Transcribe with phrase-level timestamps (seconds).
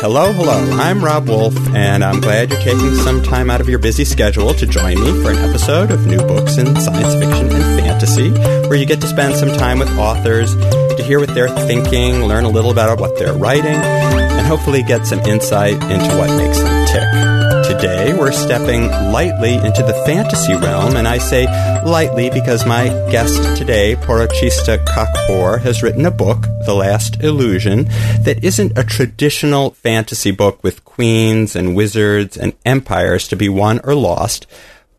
[0.00, 0.78] Hello, hello.
[0.78, 4.54] I'm Rob Wolf, and I'm glad you're taking some time out of your busy schedule
[4.54, 8.30] to join me for an episode of New Books in Science Fiction and Fantasy,
[8.66, 12.44] where you get to spend some time with authors to hear what they're thinking, learn
[12.44, 16.86] a little about what they're writing, and hopefully get some insight into what makes them
[16.86, 17.39] tick.
[17.70, 21.46] Today, we're stepping lightly into the fantasy realm, and I say
[21.84, 27.84] lightly because my guest today, Porochista Khakpour, has written a book, The Last Illusion,
[28.24, 33.80] that isn't a traditional fantasy book with queens and wizards and empires to be won
[33.84, 34.48] or lost,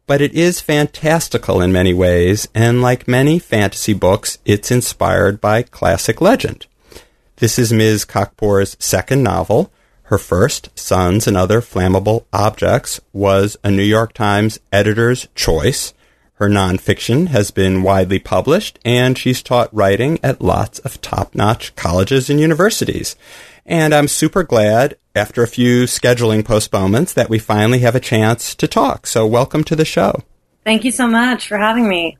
[0.07, 5.61] but it is fantastical in many ways, and like many fantasy books, it's inspired by
[5.61, 6.67] classic legend.
[7.35, 8.05] This is Ms.
[8.05, 9.73] Khakpour's second novel.
[10.11, 15.93] Her first, Sons and Other Flammable Objects, was a New York Times editor's choice.
[16.33, 21.73] Her nonfiction has been widely published, and she's taught writing at lots of top notch
[21.77, 23.15] colleges and universities.
[23.65, 28.53] And I'm super glad, after a few scheduling postponements, that we finally have a chance
[28.55, 29.07] to talk.
[29.07, 30.23] So, welcome to the show.
[30.65, 32.17] Thank you so much for having me.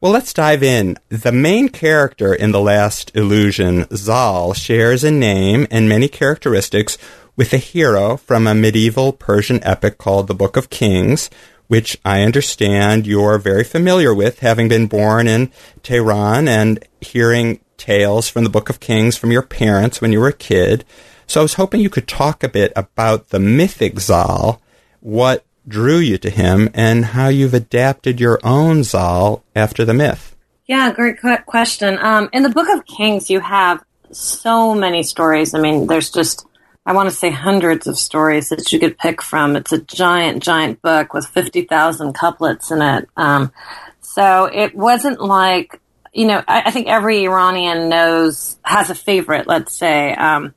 [0.00, 0.96] Well, let's dive in.
[1.08, 6.98] The main character in The Last Illusion, Zal, shares a name and many characteristics
[7.38, 11.30] with a hero from a medieval Persian epic called the Book of Kings,
[11.68, 15.52] which I understand you're very familiar with, having been born in
[15.84, 20.28] Tehran and hearing tales from the Book of Kings from your parents when you were
[20.28, 20.84] a kid.
[21.28, 24.60] So I was hoping you could talk a bit about the mythic Zal,
[24.98, 30.34] what drew you to him, and how you've adapted your own Zal after the myth.
[30.66, 31.98] Yeah, great question.
[32.00, 35.54] Um, in the Book of Kings, you have so many stories.
[35.54, 36.47] I mean, there's just
[36.88, 39.56] I want to say hundreds of stories that you could pick from.
[39.56, 43.06] It's a giant, giant book with 50,000 couplets in it.
[43.14, 43.52] Um,
[44.00, 45.82] so it wasn't like,
[46.14, 50.54] you know, I, I, think every Iranian knows, has a favorite, let's say, um,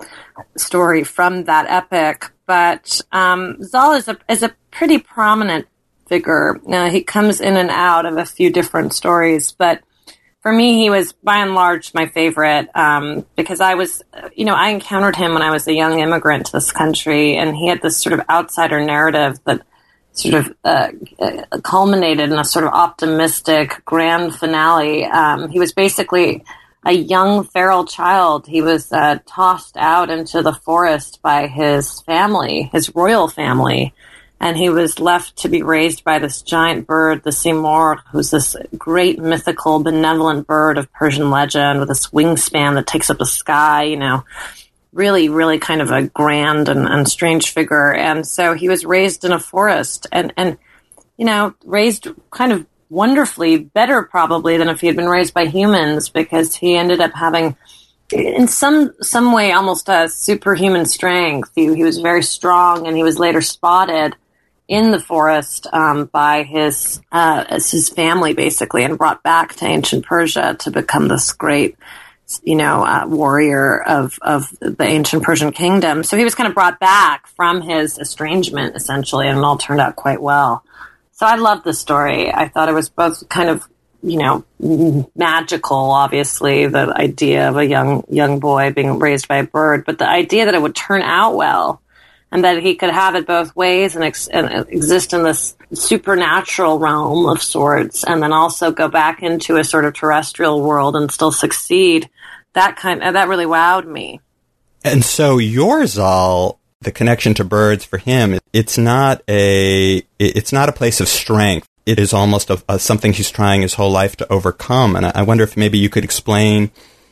[0.56, 2.31] story from that epic.
[2.46, 5.68] But um, Zal is a, is a pretty prominent
[6.08, 6.62] figure.
[6.66, 9.81] Now, he comes in and out of a few different stories, but
[10.41, 14.02] for me, he was by and large my favorite um, because I was,
[14.35, 17.56] you know, I encountered him when I was a young immigrant to this country, and
[17.56, 19.62] he had this sort of outsider narrative that
[20.13, 25.06] sort of uh, uh culminated in a sort of optimistic grand finale.
[25.06, 26.44] Um, he was basically
[26.84, 28.47] a young feral child.
[28.47, 33.94] He was uh, tossed out into the forest by his family, his royal family
[34.41, 38.56] and he was left to be raised by this giant bird, the Simurgh, who's this
[38.75, 43.84] great mythical, benevolent bird of Persian legend with this wingspan that takes up the sky,
[43.84, 44.25] you know,
[44.94, 47.94] really, really kind of a grand and, and strange figure.
[47.94, 50.58] And so he was raised in a forest and, and,
[51.18, 55.46] you know, raised kind of wonderfully, better probably than if he had been raised by
[55.46, 57.56] humans because he ended up having
[58.12, 61.52] in some some way almost a superhuman strength.
[61.56, 64.16] He, he was very strong, and he was later spotted
[64.72, 70.06] in the forest um, by his uh, his family, basically, and brought back to ancient
[70.06, 71.76] Persia to become this great,
[72.42, 76.04] you know, uh, warrior of of the ancient Persian kingdom.
[76.04, 79.82] So he was kind of brought back from his estrangement, essentially, and it all turned
[79.82, 80.64] out quite well.
[81.12, 82.34] So I loved the story.
[82.34, 83.68] I thought it was both kind of
[84.03, 84.46] you know
[85.16, 90.00] magical obviously the idea of a young young boy being raised by a bird but
[90.00, 91.80] the idea that it would turn out well
[92.31, 96.80] and that he could have it both ways and, ex- and, exist in this supernatural
[96.80, 101.12] realm of sorts, and then also go back into a sort of terrestrial world and
[101.12, 102.09] still succeed.
[102.53, 104.20] That kind uh, that really wowed me.
[104.84, 110.70] And so your Zal, the connection to birds for him, it's not a it's not
[110.70, 111.67] a place of strength.
[111.85, 114.96] It is almost a, a, something he's trying his whole life to overcome.
[114.96, 116.72] And I, I wonder if maybe you could explain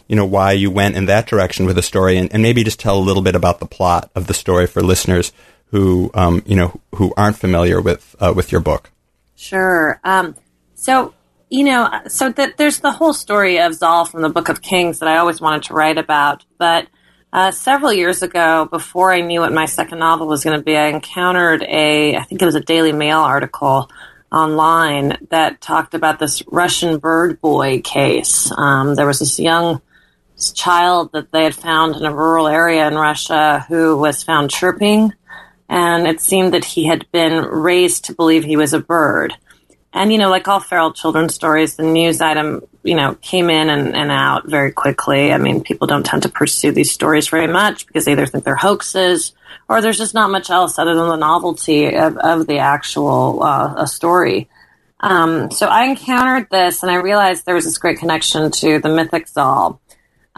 [0.10, 2.80] you know, why you went in that direction with the story and, and maybe just
[2.80, 5.32] tell a little bit about the plot of the story for listeners
[5.68, 8.92] who, um, you know, who aren't familiar with, uh, with your book.
[9.36, 10.02] Sure.
[10.04, 10.36] Um,
[10.74, 11.14] so,
[11.50, 15.00] you know, so that there's the whole story of Zal from the Book of Kings
[15.00, 16.88] that I always wanted to write about, but
[17.32, 20.76] uh, several years ago, before I knew what my second novel was going to be,
[20.76, 23.92] I encountered a, I think it was a Daily Mail article
[24.32, 28.52] online that talked about this Russian bird boy case.
[28.58, 29.82] Um, there was this young
[30.40, 35.14] child that they had found in a rural area in Russia who was found chirping.
[35.68, 39.36] And it seemed that he had been raised to believe he was a bird.
[39.92, 43.70] And, you know, like all feral children's stories, the news item, you know, came in
[43.70, 45.32] and, and out very quickly.
[45.34, 48.44] I mean, people don't tend to pursue these stories very much because they either think
[48.44, 49.34] they're hoaxes
[49.68, 53.86] or there's just not much else other than the novelty of, of the actual uh,
[53.86, 54.48] story.
[55.00, 58.90] Um, so I encountered this and I realized there was this great connection to the
[58.90, 59.82] mythic Zal.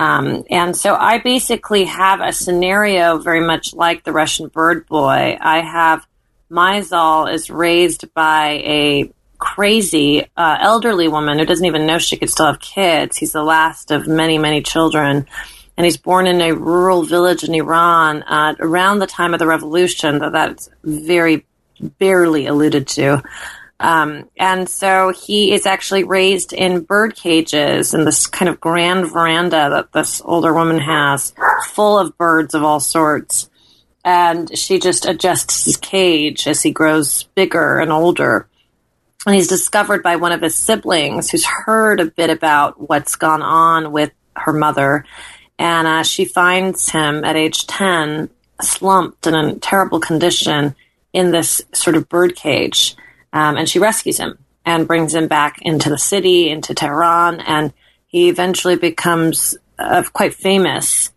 [0.02, 5.38] Um, and so I basically have a scenario very much like the Russian bird boy.
[5.40, 6.08] I have
[6.50, 12.18] my Zal is raised by a crazy uh, elderly woman who doesn't even know she
[12.18, 13.16] could still have kids.
[13.16, 15.28] He's the last of many, many children.
[15.78, 19.46] And he's born in a rural village in Iran uh, around the time of the
[19.46, 21.46] revolution, though that's very
[22.00, 23.22] barely alluded to.
[23.82, 29.12] Um, and so he is actually raised in bird cages in this kind of grand
[29.12, 31.34] veranda that this older woman has,
[31.66, 33.50] full of birds of all sorts.
[34.06, 38.48] And she just adjusts his cage as he grows bigger and older.
[39.26, 43.42] And he's discovered by one of his siblings who's heard a bit about what's gone
[43.42, 45.06] on with her mother.
[45.58, 48.30] And uh, she finds him at age 10,
[48.62, 50.76] slumped in a terrible condition
[51.14, 52.96] in this sort of bird cage.
[53.34, 57.40] Um, and she rescues him and brings him back into the city, into Tehran.
[57.40, 57.74] And
[58.08, 61.12] he eventually becomes uh, quite famous,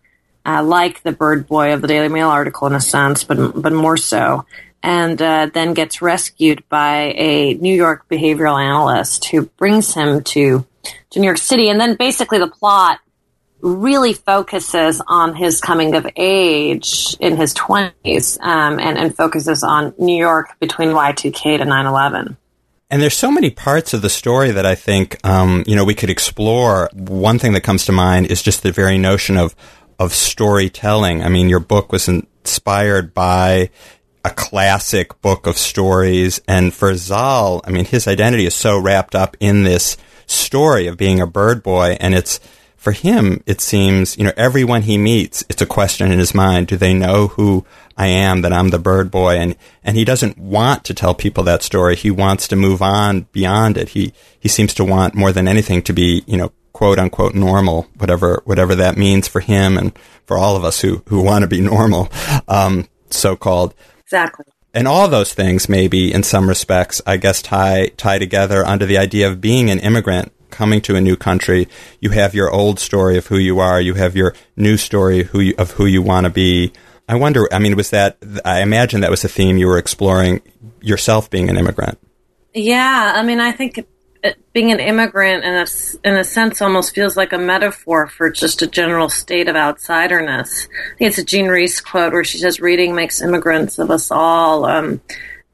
[0.47, 3.73] uh, like the bird boy of the Daily Mail article in a sense, but, but
[3.73, 4.47] more so
[4.85, 10.67] and uh, then gets rescued by a New York behavioral analyst who brings him to
[11.11, 11.71] to New York City.
[11.71, 13.01] And then basically the plot
[13.65, 19.95] really focuses on his coming of age in his 20s um, and, and focuses on
[19.99, 22.37] New York between Y2K to 9 11.
[22.91, 25.95] And there's so many parts of the story that I think um, you know we
[25.95, 26.91] could explore.
[26.93, 29.57] One thing that comes to mind is just the very notion of
[29.99, 31.23] of storytelling.
[31.23, 33.71] I mean, your book was inspired by
[34.25, 36.41] a classic book of stories.
[36.49, 39.97] And for Zal, I mean, his identity is so wrapped up in this
[40.27, 41.97] story of being a bird boy.
[42.01, 42.41] And it's,
[42.85, 46.67] for him, it seems, you know, everyone he meets, it's a question in his mind.
[46.67, 47.65] Do they know who
[47.97, 49.37] I am, that I'm the bird boy?
[49.39, 51.97] And, and he doesn't want to tell people that story.
[51.97, 53.89] He wants to move on beyond it.
[53.89, 57.89] He, he seems to want more than anything to be, you know, quote unquote normal,
[57.97, 61.49] whatever, whatever that means for him and for all of us who, who want to
[61.49, 62.11] be normal,
[62.49, 63.75] um, so called.
[64.01, 64.45] Exactly.
[64.75, 68.99] And all those things, maybe in some respects, I guess tie tie together under the
[68.99, 71.69] idea of being an immigrant coming to a new country.
[72.01, 73.81] You have your old story of who you are.
[73.81, 76.73] You have your new story who you, of who you want to be.
[77.09, 77.47] I wonder.
[77.53, 78.17] I mean, was that?
[78.45, 80.41] I imagine that was a theme you were exploring
[80.81, 81.99] yourself, being an immigrant.
[82.55, 83.85] Yeah, I mean, I think
[84.55, 85.67] being an immigrant in a,
[86.09, 90.67] in a sense almost feels like a metaphor for just a general state of outsiderness.
[90.67, 94.11] I think it's a Jean Rhys quote where she says, reading makes immigrants of us
[94.11, 94.65] all.
[94.65, 95.03] Um,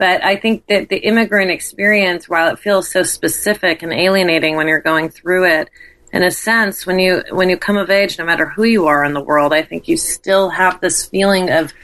[0.01, 4.67] but I think that the immigrant experience, while it feels so specific and alienating when
[4.67, 5.69] you're going through it,
[6.11, 9.05] in a sense, when you when you come of age, no matter who you are
[9.05, 11.75] in the world, I think you still have this feeling of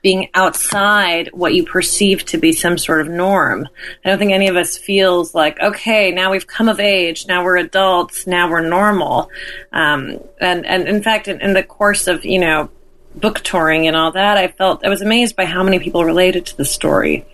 [0.00, 3.66] being outside what you perceive to be some sort of norm.
[4.04, 7.42] I don't think any of us feels like, okay, now we've come of age, now
[7.42, 9.28] we're adults, now we're normal.
[9.72, 12.70] Um, and, and in fact, in, in the course of, you know,
[13.16, 16.46] book touring and all that, I felt, I was amazed by how many people related
[16.46, 17.26] to the story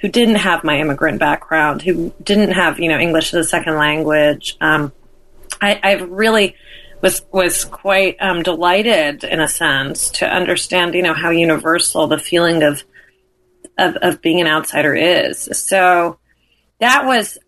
[0.00, 3.76] who didn't have my immigrant background, who didn't have, you know, English as a second
[3.76, 4.56] language.
[4.60, 4.92] Um,
[5.60, 6.54] I, I've really,
[7.00, 12.18] was was quite um, delighted in a sense to understand, you know, how universal the
[12.18, 12.84] feeling of,
[13.76, 15.48] of of being an outsider is.
[15.52, 16.18] So
[16.80, 17.38] that was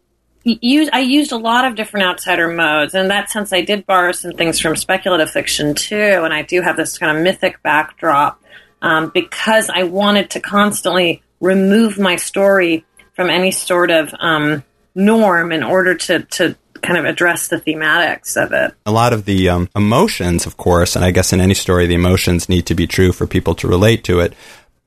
[0.44, 0.90] used.
[0.92, 4.32] I used a lot of different outsider modes, in that sense, I did borrow some
[4.32, 6.22] things from speculative fiction too.
[6.24, 8.42] And I do have this kind of mythic backdrop
[8.82, 14.62] um, because I wanted to constantly remove my story from any sort of um,
[14.94, 18.74] norm in order to to kind of address the thematics of it.
[18.86, 21.94] A lot of the um, emotions, of course, and I guess in any story, the
[21.94, 24.34] emotions need to be true for people to relate to it.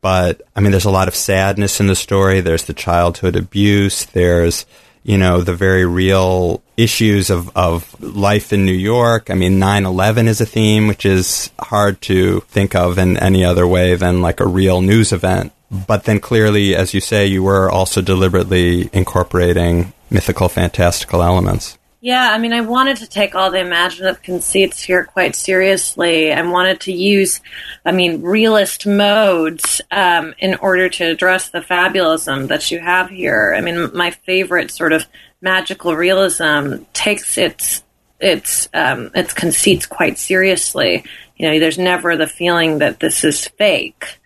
[0.02, 2.42] But I mean, there's a lot of sadness in the story.
[2.42, 4.06] There's the childhood abuse.
[4.06, 4.66] There's,
[5.04, 9.30] you know, the very real issues of, of life in New York.
[9.30, 13.46] I mean, 9 11 is a theme, which is hard to think of in any
[13.46, 15.54] other way than like a real news event.
[15.74, 21.80] But then clearly, as you say, you were also deliberately incorporating mythical, fantastical elements.
[22.00, 26.34] Yeah, I mean, I wanted to take all the imaginative conceits here quite seriously.
[26.34, 27.40] I wanted to use,
[27.86, 33.56] I mean, realist modes um, in order to address the fabulism that you have here.
[33.58, 35.08] I mean, my favorite sort of
[35.42, 37.84] magical realism takes its
[38.20, 41.06] its um, its conceits quite seriously.
[41.38, 44.20] You know, there's never the feeling that this is fake.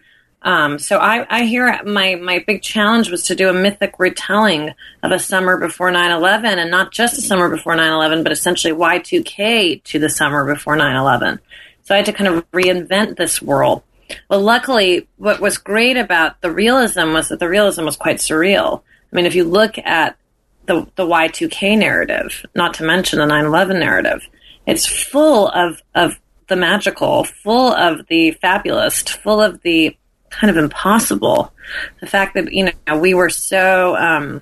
[0.48, 4.74] Um, so I, I hear my, my big challenge was to do a mythic retelling
[5.04, 9.84] of a summer before 9-11 and not just a summer before 9-11, but essentially Y2K
[9.84, 11.40] to the summer before 9-11.
[11.84, 13.84] So I had to kind of reinvent this world.
[14.30, 18.84] Well, luckily, what was great about the realism was that the realism was quite surreal.
[19.12, 20.16] I mean, if you look at
[20.66, 24.26] the, the Y2K narrative, not to mention the 9-11 narrative,
[24.66, 29.98] it's full of, of the magical, full of the fabulous, full of the
[30.40, 31.52] kind of impossible.
[32.00, 34.42] The fact that, you know, we were so um,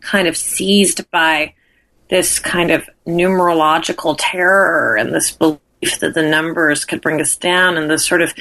[0.00, 1.54] kind of seized by
[2.08, 5.60] this kind of numerological terror and this belief
[6.00, 8.32] that the numbers could bring us down and this sort of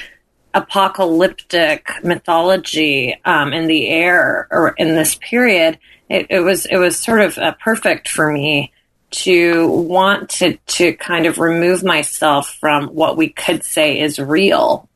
[0.54, 5.78] apocalyptic mythology um, in the air or in this period,
[6.10, 8.72] it, it was it was sort of uh, perfect for me
[9.10, 14.90] to want to to kind of remove myself from what we could say is real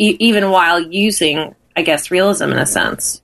[0.00, 3.20] even while using, I guess, realism in a sense.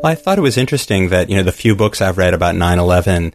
[0.00, 2.54] Well, I thought it was interesting that, you know, the few books I've read about
[2.54, 3.32] 9-11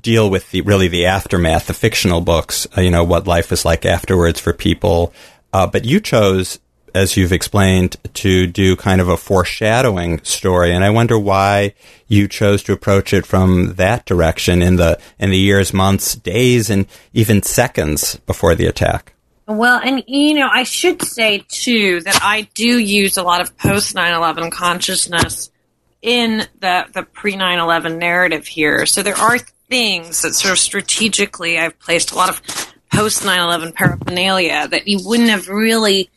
[0.00, 3.64] deal with the, really the aftermath, the fictional books, uh, you know, what life was
[3.64, 5.12] like afterwards for people.
[5.52, 6.60] Uh, but you chose
[6.94, 10.72] as you've explained, to do kind of a foreshadowing story.
[10.72, 11.74] And I wonder why
[12.08, 16.70] you chose to approach it from that direction in the in the years, months, days,
[16.70, 19.14] and even seconds before the attack.
[19.46, 23.56] Well, and you know, I should say too that I do use a lot of
[23.58, 25.50] post 9/11 consciousness
[26.00, 28.86] in the the pre 9/11 narrative here.
[28.86, 32.42] So there are things that sort of strategically I've placed a lot of
[32.92, 36.10] post 9/11 paraphernalia that you wouldn't have really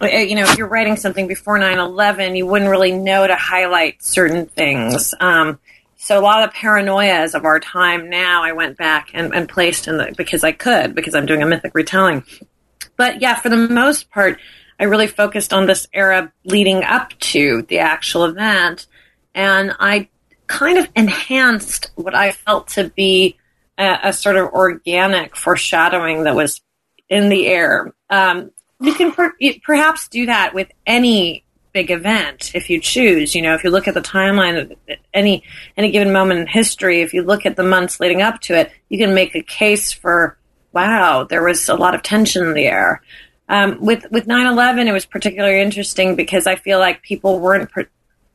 [0.00, 4.46] you know, if you're writing something before 9-11, you wouldn't really know to highlight certain
[4.46, 5.14] things.
[5.20, 5.58] Um,
[5.96, 9.46] so a lot of the paranoias of our time now, I went back and, and
[9.46, 12.24] placed in the, because I could, because I'm doing a mythic retelling.
[12.96, 14.40] But yeah, for the most part,
[14.78, 18.86] I really focused on this era leading up to the actual event.
[19.34, 20.08] And I
[20.46, 23.36] kind of enhanced what I felt to be
[23.76, 26.62] a, a sort of organic foreshadowing that was
[27.10, 27.92] in the air.
[28.08, 33.34] Um, you can per- perhaps do that with any big event if you choose.
[33.34, 34.72] You know, if you look at the timeline of
[35.14, 35.44] any
[35.76, 38.72] any given moment in history, if you look at the months leading up to it,
[38.88, 40.36] you can make a case for
[40.72, 43.02] wow, there was a lot of tension in the air.
[43.48, 47.68] Um, with with 9/11, it was particularly interesting because I feel like people weren't,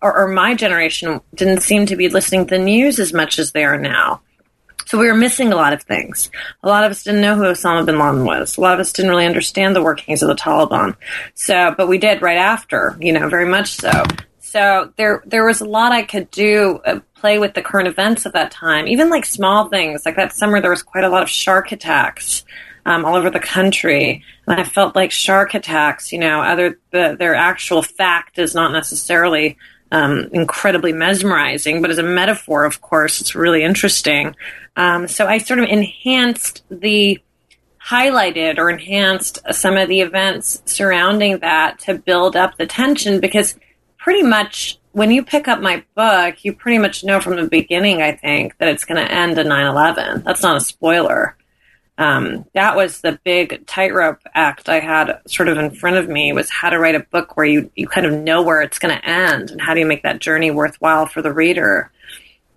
[0.02, 3.52] or, or my generation didn't seem to be listening to the news as much as
[3.52, 4.22] they are now.
[4.86, 6.30] So we were missing a lot of things.
[6.64, 8.58] A lot of us didn't know who Osama bin Laden was.
[8.58, 10.96] A lot of us didn't really understand the workings of the Taliban.
[11.34, 14.04] So, but we did right after, you know, very much so.
[14.40, 18.26] So there, there was a lot I could do, uh, play with the current events
[18.26, 20.06] of that time, even like small things.
[20.06, 22.46] Like that summer, there was quite a lot of shark attacks.
[22.88, 24.24] Um, all over the country.
[24.46, 28.72] And I felt like shark attacks, you know, other the, their actual fact is not
[28.72, 29.58] necessarily
[29.92, 34.36] um, incredibly mesmerizing, but as a metaphor, of course, it's really interesting.
[34.76, 37.20] Um, so I sort of enhanced the
[37.84, 43.56] highlighted or enhanced some of the events surrounding that to build up the tension because
[43.98, 48.02] pretty much when you pick up my book, you pretty much know from the beginning,
[48.02, 50.24] I think, that it's going to end in 9 11.
[50.24, 51.36] That's not a spoiler.
[51.98, 56.34] Um, that was the big tightrope act I had sort of in front of me
[56.34, 58.96] was how to write a book where you, you kind of know where it's going
[58.96, 61.92] to end and how do you make that journey worthwhile for the reader.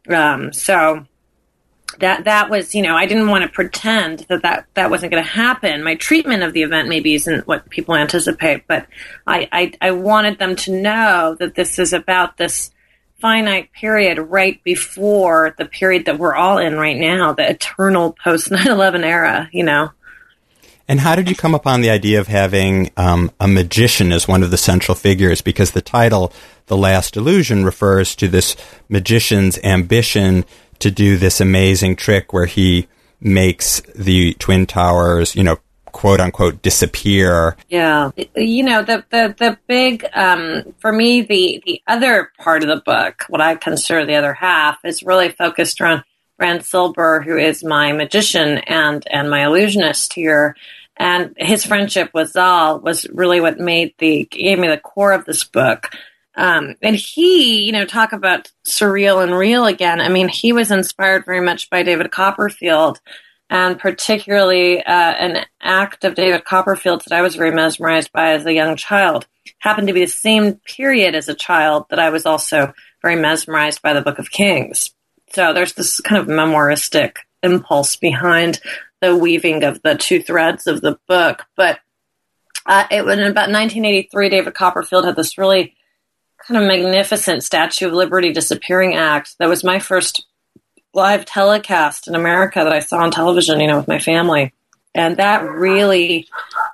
[0.09, 1.07] Um, so
[1.99, 5.23] that that was you know I didn't want to pretend that that, that wasn't going
[5.23, 5.83] to happen.
[5.83, 8.87] My treatment of the event maybe isn't what people anticipate, but
[9.27, 12.71] I, I I wanted them to know that this is about this
[13.21, 18.51] finite period right before the period that we're all in right now, the eternal post
[18.51, 19.49] 9/11 era.
[19.53, 19.91] You know.
[20.91, 24.43] And how did you come upon the idea of having um, a magician as one
[24.43, 25.43] of the central figures?
[25.43, 26.33] Because the title,
[26.67, 28.57] The Last Illusion, refers to this
[28.89, 30.47] magician's ambition
[30.79, 32.89] to do this amazing trick where he
[33.21, 35.59] makes the twin towers, you know,
[35.93, 37.57] quote unquote disappear.
[37.69, 38.11] Yeah.
[38.37, 42.83] You know, the the the big um for me the the other part of the
[42.85, 46.05] book, what I consider the other half is really focused around
[46.39, 50.57] Rand Silber, who is my magician and and my illusionist here.
[50.97, 55.25] And his friendship with Zal was really what made the gave me the core of
[55.25, 55.91] this book.
[56.39, 60.01] Um, and he, you know, talk about surreal and real again.
[60.01, 63.01] I mean, he was inspired very much by David Copperfield,
[63.51, 68.45] and particularly uh, an act of David Copperfield that I was very mesmerized by as
[68.47, 69.27] a young child.
[69.59, 73.83] Happened to be the same period as a child that I was also very mesmerized
[73.83, 74.95] by the Book of Kings.
[75.33, 78.61] So there's this kind of memoiristic impulse behind
[79.01, 81.45] the weaving of the two threads of the book.
[81.57, 81.79] But
[82.67, 85.75] uh, it was in about 1983, David Copperfield had this really
[86.47, 89.37] kind of magnificent Statue of Liberty disappearing act.
[89.39, 90.27] That was my first
[90.95, 94.53] live telecast in America that I saw on television, you know, with my family.
[94.95, 96.29] And that really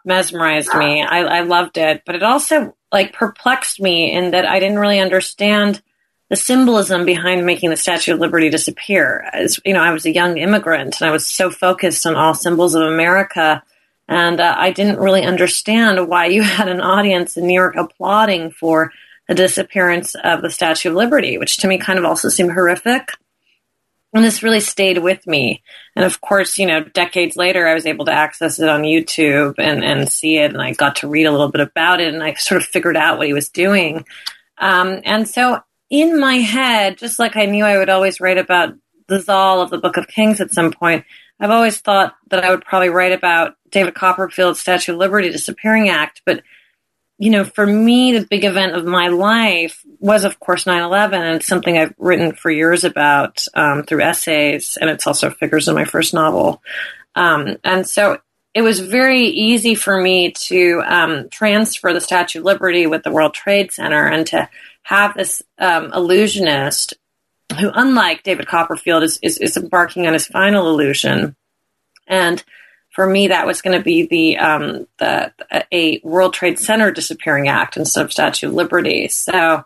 [0.04, 1.02] mesmerized me.
[1.02, 5.00] I, I loved it, but it also like perplexed me in that I didn't really
[5.00, 5.82] understand
[6.30, 9.28] the symbolism behind making the Statue of Liberty disappear.
[9.32, 12.34] As you know, I was a young immigrant and I was so focused on all
[12.34, 13.62] symbols of America,
[14.08, 18.50] and uh, I didn't really understand why you had an audience in New York applauding
[18.52, 18.92] for
[19.28, 23.10] the disappearance of the Statue of Liberty, which to me kind of also seemed horrific.
[24.14, 25.62] And this really stayed with me.
[25.96, 29.56] And of course, you know, decades later, I was able to access it on YouTube
[29.58, 30.52] and, and see it.
[30.52, 32.96] And I got to read a little bit about it and I sort of figured
[32.96, 34.06] out what he was doing.
[34.56, 38.74] Um, and so in my head, just like I knew I would always write about
[39.08, 41.04] the Zal of the Book of Kings at some point,
[41.40, 45.88] I've always thought that I would probably write about David Copperfield's Statue of Liberty disappearing
[45.88, 46.22] act.
[46.24, 46.42] But,
[47.18, 51.22] you know, for me, the big event of my life was, of course, 9 11,
[51.22, 55.68] and it's something I've written for years about um, through essays, and it's also figures
[55.68, 56.60] in my first novel.
[57.14, 58.18] Um, and so
[58.52, 63.12] it was very easy for me to um, transfer the Statue of Liberty with the
[63.12, 64.48] World Trade Center and to
[64.82, 66.94] have this um, illusionist
[67.58, 71.36] who, unlike David Copperfield, is, is, is, embarking on his final illusion.
[72.06, 72.42] And
[72.94, 75.32] for me, that was going to be the, um, the
[75.72, 79.08] a World Trade Center disappearing act instead of Statue of Liberty.
[79.08, 79.64] So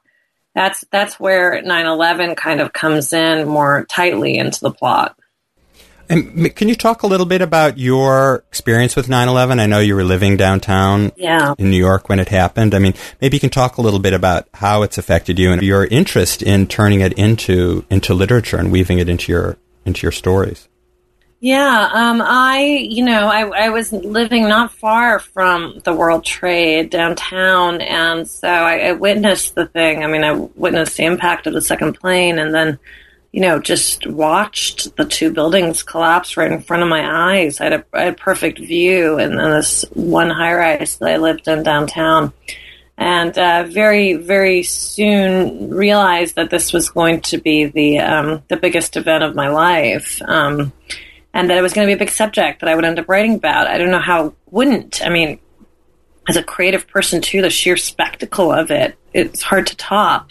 [0.55, 5.15] that's that's where 9/11 kind of comes in more tightly into the plot.
[6.11, 9.61] And can you talk a little bit about your experience with 9/11?
[9.61, 11.55] I know you were living downtown yeah.
[11.59, 12.75] in New York when it happened.
[12.75, 15.63] I mean, maybe you can talk a little bit about how it's affected you and
[15.63, 20.13] your interest in turning it into into literature and weaving it into your into your
[20.13, 20.68] stories.
[21.41, 26.91] Yeah, um, I, you know, I, I was living not far from the World Trade
[26.91, 30.03] downtown, and so I, I witnessed the thing.
[30.03, 32.79] I mean, I witnessed the impact of the second plane, and then
[33.33, 37.61] you know, just watched the two buildings collapse right in front of my eyes.
[37.61, 41.11] I had a, I had a perfect view in, in, this one high rise that
[41.11, 42.33] I lived in downtown.
[42.97, 48.57] And uh, very, very soon realized that this was going to be the um, the
[48.57, 50.73] biggest event of my life, um,
[51.35, 53.09] and that it was going to be a big subject that I would end up
[53.09, 53.67] writing about.
[53.67, 55.05] I don't know how wouldn't.
[55.05, 55.39] I mean,
[56.29, 60.31] as a creative person too, the sheer spectacle of it, it's hard to top.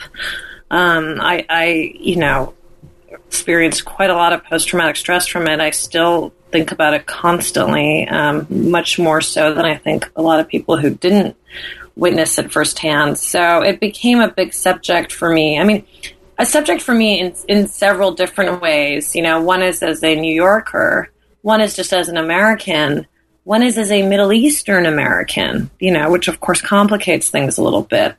[0.69, 2.53] Um, I, I, you know,
[3.09, 5.59] experienced quite a lot of post traumatic stress from it.
[5.59, 10.39] I still think about it constantly, um, much more so than I think a lot
[10.39, 11.35] of people who didn't
[11.95, 13.17] witness it firsthand.
[13.17, 15.59] So it became a big subject for me.
[15.59, 15.85] I mean,
[16.37, 19.15] a subject for me in, in several different ways.
[19.15, 23.07] You know, one is as a New Yorker, one is just as an American,
[23.43, 27.63] one is as a Middle Eastern American, you know, which of course complicates things a
[27.63, 28.15] little bit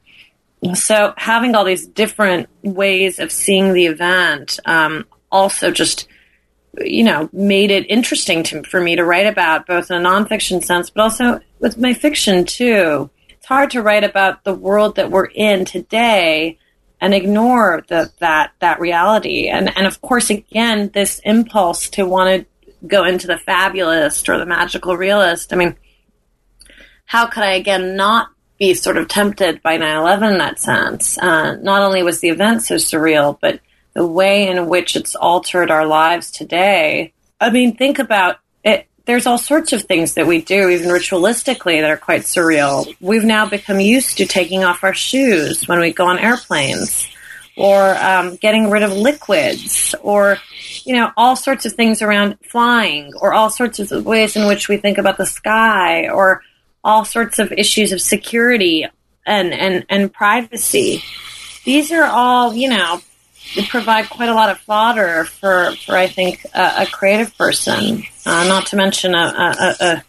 [0.74, 6.08] so having all these different ways of seeing the event um, also just
[6.80, 10.62] you know made it interesting to, for me to write about both in a nonfiction
[10.62, 15.10] sense but also with my fiction too it's hard to write about the world that
[15.10, 16.58] we're in today
[17.00, 22.46] and ignore the, that that reality and and of course again this impulse to want
[22.46, 25.76] to go into the fabulist or the magical realist i mean
[27.06, 31.16] how could i again not be sort of tempted by 9-11 in that sense.
[31.16, 33.60] Uh, not only was the event so surreal, but
[33.94, 37.12] the way in which it's altered our lives today.
[37.40, 38.36] I mean, think about.
[39.08, 42.94] There's all sorts of things that we do, even ritualistically, that are quite surreal.
[43.00, 47.08] We've now become used to taking off our shoes when we go on airplanes,
[47.56, 50.36] or um, getting rid of liquids, or
[50.84, 54.68] you know, all sorts of things around flying, or all sorts of ways in which
[54.68, 56.42] we think about the sky, or
[56.84, 58.86] all sorts of issues of security
[59.24, 61.02] and, and, and privacy.
[61.64, 63.00] These are all, you know,
[63.68, 68.44] provide quite a lot of fodder for, for I think, a, a creative person, uh,
[68.44, 70.04] not to mention a, a, a,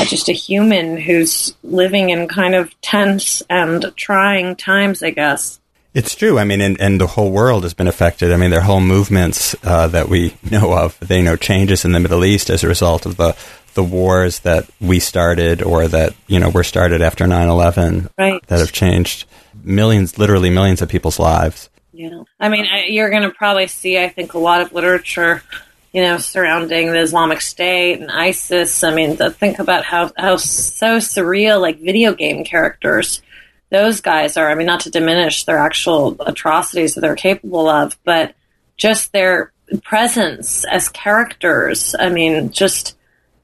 [0.00, 5.60] a, just a human who's living in kind of tense and trying times, I guess.
[5.94, 6.38] It's true.
[6.38, 8.32] I mean, and, and the whole world has been affected.
[8.32, 10.98] I mean, there are whole movements uh, that we know of.
[11.00, 13.36] They know changes in the Middle East as a result of the
[13.74, 18.46] the wars that we started or that you know were started after 9-11 right.
[18.48, 19.24] that have changed
[19.64, 24.08] millions literally millions of people's lives yeah i mean you're going to probably see i
[24.08, 25.42] think a lot of literature
[25.92, 30.96] you know surrounding the islamic state and isis i mean think about how how so
[30.96, 33.22] surreal like video game characters
[33.72, 34.50] those guys are.
[34.50, 38.34] I mean, not to diminish their actual atrocities that they're capable of, but
[38.76, 39.50] just their
[39.82, 41.96] presence as characters.
[41.98, 42.96] I mean, just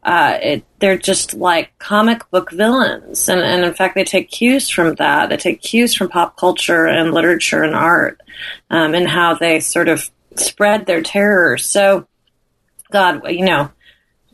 [0.03, 4.69] uh, it, they're just like comic book villains, and, and in fact, they take cues
[4.69, 5.29] from that.
[5.29, 8.21] They take cues from pop culture and literature and art,
[8.71, 11.59] um, and how they sort of spread their terror.
[11.59, 12.07] So,
[12.91, 13.71] God, you know,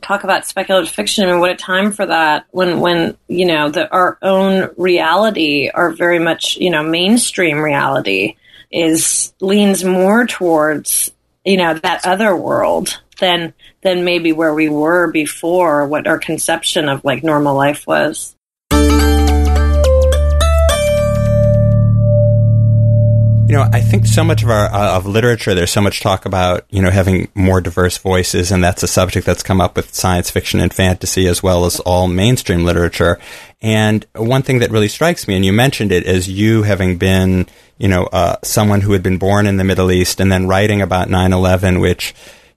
[0.01, 1.23] talk about speculative fiction.
[1.23, 5.69] I mean, what a time for that when, when, you know, the, our own reality,
[5.73, 8.35] our very much, you know, mainstream reality
[8.71, 11.11] is leans more towards,
[11.43, 16.89] you know, that other world than, than maybe where we were before, what our conception
[16.89, 18.35] of like normal life was.
[23.47, 26.25] You know, I think so much of our uh, of literature, there's so much talk
[26.25, 29.93] about you know having more diverse voices, and that's a subject that's come up with
[29.93, 33.19] science fiction and fantasy as well as all mainstream literature.
[33.61, 37.45] And one thing that really strikes me, and you mentioned it, is you having been
[37.77, 40.81] you know uh, someone who had been born in the Middle East and then writing
[40.81, 42.15] about 9/11, which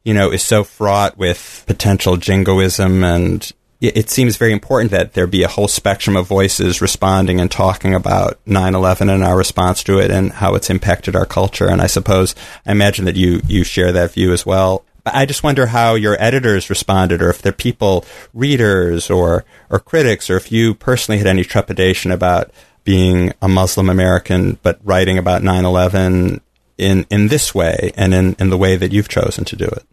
[0.08, 5.28] you know is so fraught with potential jingoism and it seems very important that there
[5.28, 9.98] be a whole spectrum of voices responding and talking about 9/11 and our response to
[10.00, 11.68] it and how it's impacted our culture.
[11.68, 12.34] And I suppose
[12.66, 14.84] I imagine that you you share that view as well.
[15.06, 20.28] I just wonder how your editors responded, or if they're people, readers, or or critics,
[20.28, 22.50] or if you personally had any trepidation about
[22.82, 26.40] being a Muslim American but writing about 9/11
[26.78, 29.84] in in this way and in in the way that you've chosen to do it.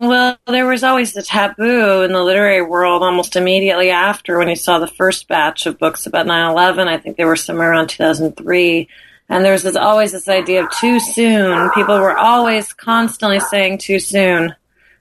[0.00, 4.56] Well, there was always the taboo in the literary world almost immediately after when you
[4.56, 6.88] saw the first batch of books about 9 11.
[6.88, 8.88] I think they were somewhere around 2003.
[9.28, 11.70] And there was this, always this idea of too soon.
[11.72, 14.54] People were always constantly saying too soon.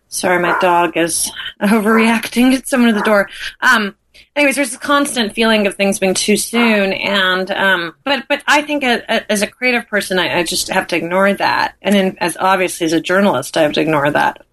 [0.09, 1.31] Sorry, my dog is
[1.61, 2.53] overreacting.
[2.53, 3.29] It's someone at the door.
[3.61, 3.95] Um,
[4.35, 8.63] anyways, there's a constant feeling of things being too soon, and um, but but I
[8.63, 11.95] think a, a, as a creative person, I, I, just have to ignore that, and
[11.95, 14.45] in, as obviously as a journalist, I have to ignore that.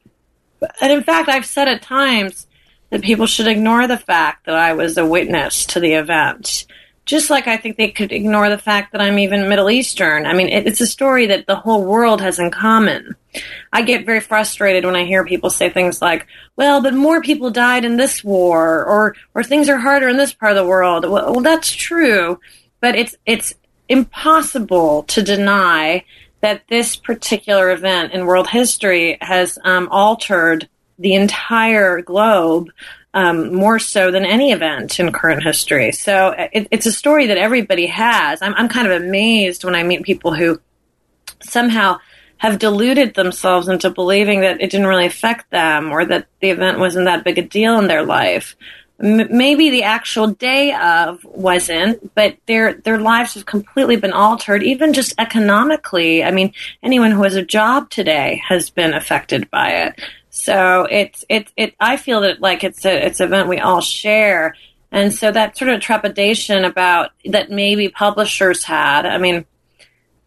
[0.81, 2.47] And in fact, I've said at times
[2.91, 6.67] that people should ignore the fact that I was a witness to the event.
[7.05, 10.27] Just like I think they could ignore the fact that I'm even Middle Eastern.
[10.27, 13.15] I mean, it's a story that the whole world has in common.
[13.73, 17.51] I get very frustrated when I hear people say things like, well, but more people
[17.51, 21.05] died in this war, or, or things are harder in this part of the world.
[21.05, 22.41] Well, well that's true,
[22.81, 23.55] but it's, it's
[23.89, 26.05] impossible to deny
[26.41, 30.69] that this particular event in world history has um, altered
[30.99, 32.71] the entire globe
[33.15, 35.93] um, more so than any event in current history.
[35.93, 38.43] So it, it's a story that everybody has.
[38.43, 40.61] I'm, I'm kind of amazed when I meet people who
[41.43, 41.99] somehow
[42.39, 46.79] have deluded themselves into believing that it didn't really affect them or that the event
[46.79, 48.57] wasn't that big a deal in their life
[48.99, 54.93] maybe the actual day of wasn't, but their their lives have completely been altered, even
[54.93, 56.25] just economically.
[56.25, 60.01] I mean, anyone who has a job today has been affected by it.
[60.31, 63.81] So it's it it I feel that like it's a it's an event we all
[63.81, 64.55] share.
[64.93, 69.05] And so that sort of trepidation about that maybe publishers had.
[69.05, 69.45] I mean,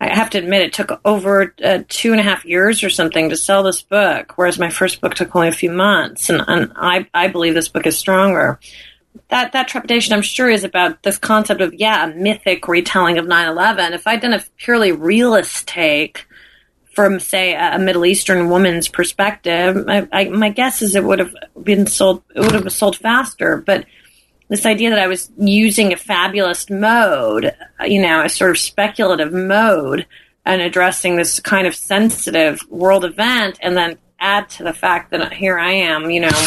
[0.01, 3.29] I have to admit, it took over uh, two and a half years or something
[3.29, 6.29] to sell this book, whereas my first book took only a few months.
[6.29, 8.59] And, and I, I believe this book is stronger.
[9.27, 13.27] That, that trepidation, I'm sure, is about this concept of, yeah, a mythic retelling of
[13.27, 13.93] 9 11.
[13.93, 16.25] If I'd done a purely realist take
[16.93, 21.35] from, say, a Middle Eastern woman's perspective, I, I, my guess is it would have
[21.61, 23.57] been sold, it would have sold faster.
[23.57, 23.85] But
[24.49, 29.31] this idea that I was using a fabulous mode, you know, a sort of speculative
[29.31, 30.05] mode,
[30.45, 35.31] and addressing this kind of sensitive world event, and then add to the fact that
[35.33, 36.45] here I am, you know,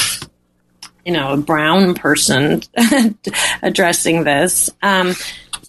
[1.05, 2.62] you know, a brown person
[3.62, 4.69] addressing this.
[4.83, 5.15] Um,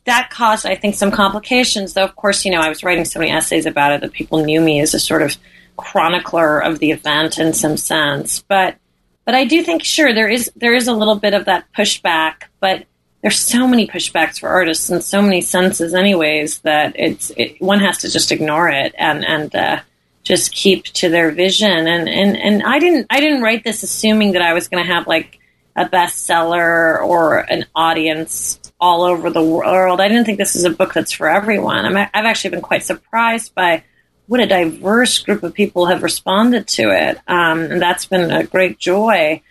[0.05, 1.93] that caused, I think, some complications.
[1.93, 4.43] Though, of course, you know, I was writing so many essays about it that people
[4.43, 5.37] knew me as a sort of
[5.77, 8.43] chronicler of the event in some sense.
[8.47, 8.77] But
[9.25, 12.43] but I do think, sure, there is there is a little bit of that pushback,
[12.59, 12.85] but
[13.21, 17.79] there's so many pushbacks for artists in so many senses, anyways, that it's it, one
[17.79, 19.79] has to just ignore it and and uh,
[20.23, 21.87] just keep to their vision.
[21.87, 24.93] And and and I didn't I didn't write this assuming that I was going to
[24.93, 25.39] have like
[25.75, 30.01] a bestseller or an audience all over the world.
[30.01, 31.85] I didn't think this is a book that's for everyone.
[31.85, 33.83] I'm, I've actually been quite surprised by
[34.27, 37.19] what a diverse group of people have responded to it.
[37.27, 39.41] Um, and that's been a great joy.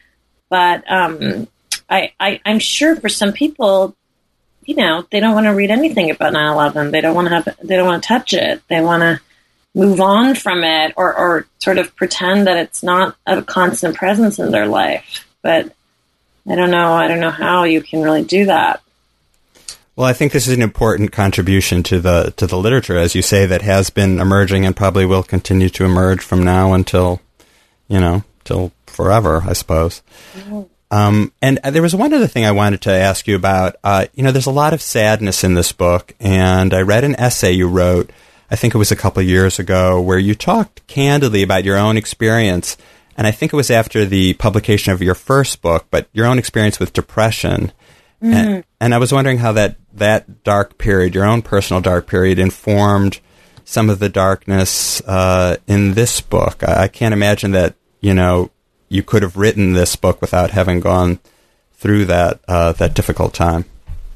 [0.48, 1.48] But um,
[1.88, 3.94] I, I, I'm sure for some people,
[4.64, 6.90] you know, they don't want to read anything about 9/11.
[6.90, 7.56] They don't want to have.
[7.62, 8.62] They don't want to touch it.
[8.68, 9.20] They want to
[9.74, 14.38] move on from it, or, or sort of pretend that it's not a constant presence
[14.38, 15.26] in their life.
[15.42, 15.72] But
[16.48, 16.92] I don't know.
[16.92, 18.82] I don't know how you can really do that.
[19.94, 23.20] Well, I think this is an important contribution to the to the literature, as you
[23.20, 27.20] say, that has been emerging and probably will continue to emerge from now until,
[27.88, 30.02] you know, till forever, I suppose.
[30.90, 33.76] Um, and there was one other thing I wanted to ask you about.
[33.84, 37.16] Uh, you know, there's a lot of sadness in this book, and I read an
[37.16, 38.10] essay you wrote.
[38.50, 41.96] I think it was a couple years ago, where you talked candidly about your own
[41.96, 42.76] experience,
[43.16, 46.38] and I think it was after the publication of your first book, but your own
[46.38, 47.72] experience with depression.
[48.22, 48.32] Mm-hmm.
[48.32, 52.38] And, and I was wondering how that that dark period, your own personal dark period,
[52.38, 53.20] informed
[53.64, 56.62] some of the darkness uh, in this book.
[56.66, 58.50] I, I can't imagine that you know
[58.88, 61.18] you could have written this book without having gone
[61.72, 63.64] through that uh, that difficult time.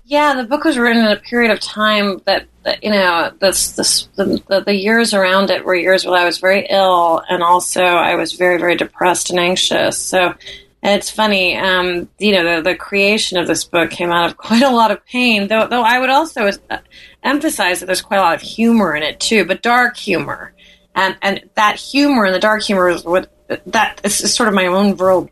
[0.09, 3.73] Yeah, the book was written in a period of time that, that you know this,
[3.73, 7.43] this, the, the, the years around it were years when I was very ill, and
[7.43, 9.99] also I was very very depressed and anxious.
[9.99, 10.35] So
[10.83, 14.63] it's funny, um, you know, the, the creation of this book came out of quite
[14.63, 15.49] a lot of pain.
[15.49, 16.79] Though, though I would also uh,
[17.23, 20.55] emphasize that there's quite a lot of humor in it too, but dark humor,
[20.95, 23.31] and and that humor and the dark humor is what
[23.67, 25.31] that is sort of my own world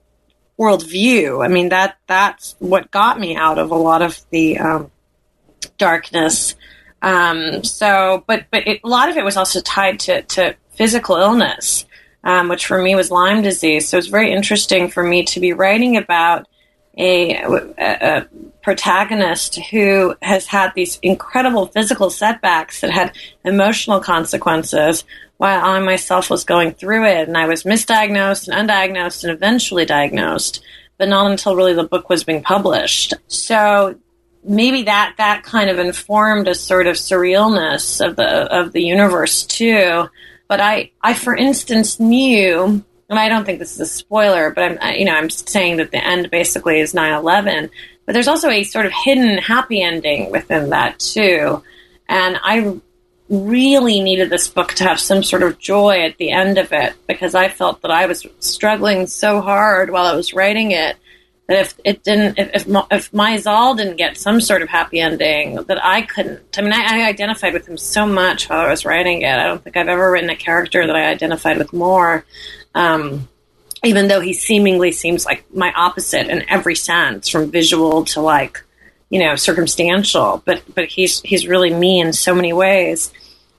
[0.58, 1.44] worldview.
[1.44, 4.90] I mean that that's what got me out of a lot of the um,
[5.78, 6.54] darkness.
[7.02, 11.16] Um, so, but but it, a lot of it was also tied to to physical
[11.16, 11.84] illness,
[12.24, 13.88] um, which for me was Lyme disease.
[13.88, 16.48] So it's very interesting for me to be writing about
[16.96, 18.28] a, a, a
[18.62, 25.04] protagonist who has had these incredible physical setbacks that had emotional consequences
[25.36, 27.28] while I myself was going through it.
[27.28, 30.64] And I was misdiagnosed and undiagnosed and eventually diagnosed,
[30.96, 33.12] but not until really the book was being published.
[33.26, 33.98] So
[34.44, 39.44] maybe that, that kind of informed a sort of surrealness of the, of the universe
[39.44, 40.08] too.
[40.48, 44.82] But I, I, for instance, knew, and I don't think this is a spoiler, but
[44.82, 47.70] I'm, you know, I'm saying that the end basically is 9-11,
[48.06, 51.62] but there's also a sort of hidden happy ending within that too.
[52.08, 52.78] And I
[53.28, 56.94] really needed this book to have some sort of joy at the end of it
[57.06, 60.96] because I felt that I was struggling so hard while I was writing it
[61.46, 65.00] that if it didn't, if if, if my Zal didn't get some sort of happy
[65.00, 66.58] ending, that I couldn't.
[66.58, 69.34] I mean, I, I, identified with him so much while I was writing it.
[69.38, 72.24] I don't think I've ever written a character that I identified with more.
[72.74, 73.28] Um,
[73.84, 78.64] even though he seemingly seems like my opposite in every sense, from visual to like
[79.14, 83.12] you know circumstantial but but he's he's really me in so many ways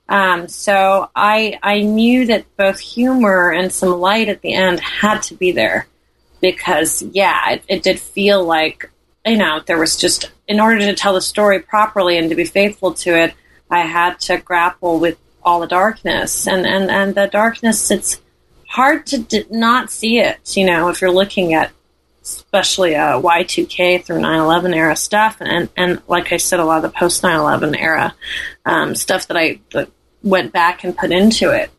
[0.10, 5.22] um, so I I knew that both humor and some light at the end had
[5.24, 5.88] to be there
[6.52, 8.92] because yeah it, it did feel like
[9.26, 12.46] you know there was just in order to tell the story properly and to be
[12.46, 13.34] faithful to it
[13.70, 18.22] I had to grapple with all the darkness and and and the darkness it's
[18.70, 21.72] hard to d- not see it you know if you're looking at
[22.26, 26.92] especially uh, Y2K through 9/11 era stuff, and and like I said, a lot of
[26.92, 28.16] the post 9/11 era
[28.66, 29.90] um, stuff that I that
[30.24, 31.70] went back and put into it.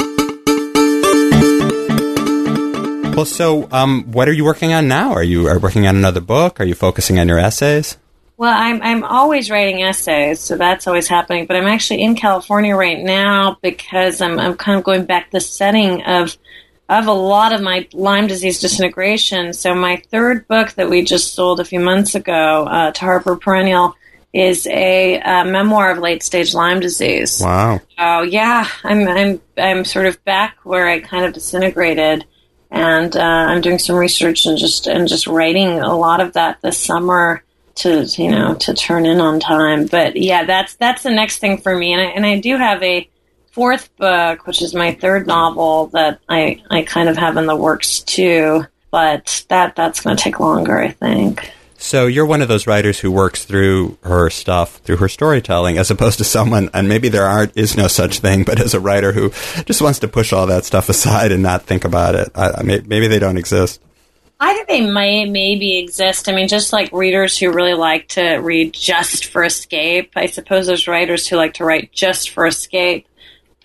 [3.17, 5.13] Well, so um, what are you working on now?
[5.13, 6.61] Are you are working on another book?
[6.61, 7.97] Are you focusing on your essays?
[8.37, 11.47] Well, I'm I'm always writing essays, so that's always happening.
[11.47, 15.41] But I'm actually in California right now because I'm I'm kind of going back the
[15.41, 16.37] setting of
[16.91, 19.55] of a lot of my Lyme disease disintegration.
[19.55, 23.37] So my third book that we just sold a few months ago uh, to Harper
[23.37, 23.95] Perennial
[24.35, 27.41] is a, a, memoir of late stage Lyme disease.
[27.41, 27.81] Wow.
[27.99, 32.27] Oh yeah, I'm I'm I'm sort of back where I kind of disintegrated,
[32.71, 36.61] and uh, I'm doing some research and just and just writing a lot of that
[36.63, 37.43] this summer
[37.77, 39.87] to you know to turn in on time.
[39.87, 42.83] But yeah, that's that's the next thing for me, and I and I do have
[42.83, 43.09] a
[43.57, 47.57] fourth book, which is my third novel that I, I kind of have in the
[47.57, 51.51] works too, but that that's going to take longer, I think.
[51.79, 55.91] So you're one of those writers who works through her stuff, through her storytelling, as
[55.91, 59.13] opposed to someone, and maybe there aren't is no such thing, but as a writer
[59.13, 59.31] who
[59.65, 62.31] just wants to push all that stuff aside and not think about it.
[62.35, 63.81] I, maybe they don't exist.
[64.39, 66.29] I think they might maybe exist.
[66.29, 70.13] I mean, just like readers who really like to read just for escape.
[70.15, 73.07] I suppose there's writers who like to write just for escape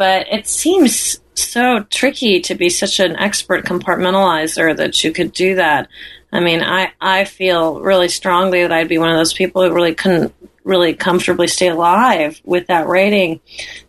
[0.02, 5.54] but it seems so tricky to be such an expert compartmentalizer that you could do
[5.54, 5.88] that.
[6.32, 9.74] I mean, I, I feel really strongly that I'd be one of those people who
[9.74, 13.40] really couldn't really comfortably stay alive with that writing.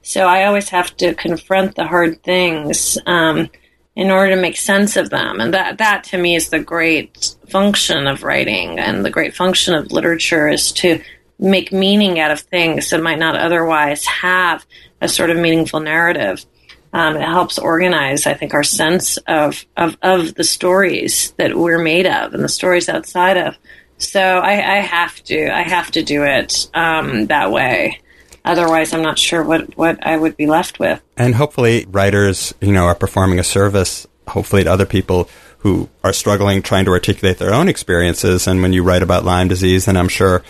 [0.03, 3.51] So I always have to confront the hard things um,
[3.95, 5.41] in order to make sense of them.
[5.41, 9.75] And that, that to me is the great function of writing and the great function
[9.75, 11.03] of literature is to
[11.39, 14.65] make meaning out of things that might not otherwise have
[15.01, 16.45] a sort of meaningful narrative.
[16.93, 21.83] Um, it helps organize, I think, our sense of, of, of the stories that we're
[21.83, 23.57] made of and the stories outside of.
[23.97, 25.49] So I, I have to.
[25.49, 28.01] I have to do it um, that way.
[28.45, 31.01] Otherwise, I'm not sure what, what I would be left with.
[31.17, 35.29] And hopefully, writers, you know, are performing a service, hopefully, to other people
[35.59, 38.49] who are struggling trying to articulate their own experiences.
[38.49, 40.43] And when you write about Lyme disease, and I'm sure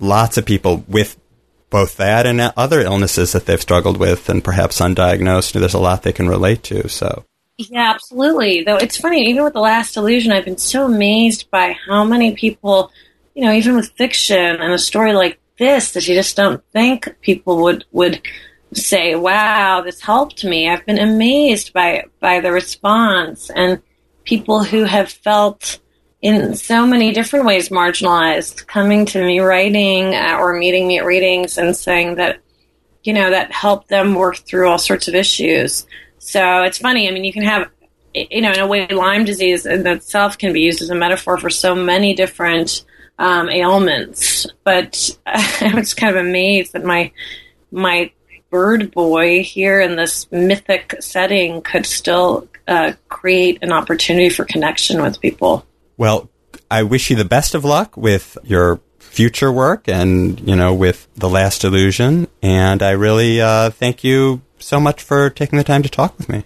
[0.00, 1.18] lots of people with
[1.70, 6.02] both that and other illnesses that they've struggled with and perhaps undiagnosed, there's a lot
[6.02, 6.88] they can relate to.
[6.88, 7.24] So.
[7.56, 8.64] Yeah, absolutely.
[8.64, 12.34] Though it's funny, even with The Last Illusion, I've been so amazed by how many
[12.34, 12.90] people,
[13.34, 17.14] you know, even with fiction and a story like this, that you just don't think
[17.20, 18.20] people would would
[18.72, 23.80] say, "Wow, this helped me." I've been amazed by by the response and
[24.24, 25.78] people who have felt
[26.24, 31.04] in so many different ways marginalized coming to me writing uh, or meeting me at
[31.04, 32.40] readings and saying that
[33.02, 35.86] you know that helped them work through all sorts of issues
[36.18, 37.70] so it's funny i mean you can have
[38.14, 41.36] you know in a way lyme disease in itself can be used as a metaphor
[41.36, 42.86] for so many different
[43.18, 47.12] um, ailments but i was kind of amazed that my
[47.70, 48.10] my
[48.48, 55.02] bird boy here in this mythic setting could still uh, create an opportunity for connection
[55.02, 55.66] with people.
[55.96, 56.30] Well,
[56.70, 61.08] I wish you the best of luck with your future work and, you know, with
[61.14, 62.26] The Last Illusion.
[62.42, 66.28] And I really uh, thank you so much for taking the time to talk with
[66.28, 66.44] me.